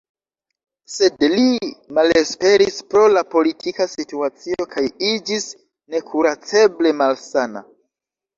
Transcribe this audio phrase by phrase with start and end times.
[0.91, 1.59] Sed li
[1.97, 5.47] malesperis pro la politika situacio kaj iĝis
[5.97, 7.65] nekuraceble malsana.